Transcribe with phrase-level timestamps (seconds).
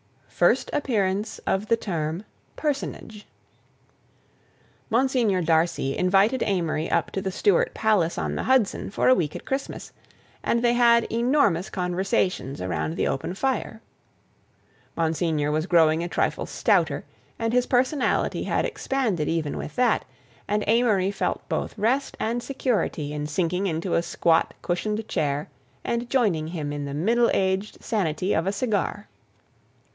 [0.29, 3.27] FIRST APPEARANCE OF THE TERM "PERSONAGE"
[4.89, 9.35] Monsignor Darcy invited Amory up to the Stuart palace on the Hudson for a week
[9.35, 9.93] at Christmas,
[10.41, 13.83] and they had enormous conversations around the open fire.
[14.97, 17.03] Monsignor was growing a trifle stouter
[17.37, 20.05] and his personality had expanded even with that,
[20.47, 25.47] and Amory felt both rest and security in sinking into a squat, cushioned chair
[25.83, 29.07] and joining him in the middle aged sanity of a cigar.